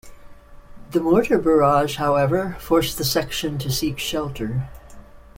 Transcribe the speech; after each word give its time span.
The 0.93 0.99
mortar 0.99 1.37
barrage, 1.37 1.97
however, 1.97 2.57
forced 2.59 2.97
the 2.97 3.03
section 3.05 3.59
to 3.59 3.69
seek 3.71 3.99
shelter. 3.99 4.67